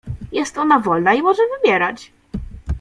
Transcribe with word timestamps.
"Jest 0.31 0.57
ona 0.57 0.79
wolna 0.79 1.13
i 1.13 1.21
może 1.21 1.41
wybierać." 1.57 2.11